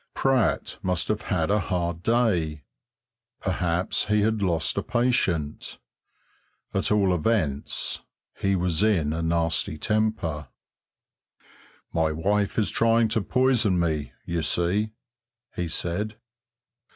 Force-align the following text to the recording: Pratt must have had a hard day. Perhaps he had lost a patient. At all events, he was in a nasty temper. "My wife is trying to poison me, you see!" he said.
Pratt 0.15 0.79
must 0.81 1.09
have 1.09 1.21
had 1.29 1.51
a 1.51 1.59
hard 1.59 2.01
day. 2.01 2.63
Perhaps 3.39 4.07
he 4.07 4.21
had 4.21 4.41
lost 4.41 4.75
a 4.75 4.81
patient. 4.81 5.77
At 6.73 6.91
all 6.91 7.13
events, 7.13 8.01
he 8.35 8.55
was 8.55 8.81
in 8.81 9.13
a 9.13 9.21
nasty 9.21 9.77
temper. 9.77 10.47
"My 11.93 12.11
wife 12.11 12.57
is 12.57 12.71
trying 12.71 13.09
to 13.09 13.21
poison 13.21 13.79
me, 13.79 14.11
you 14.25 14.41
see!" 14.41 14.89
he 15.55 15.67
said. 15.67 16.17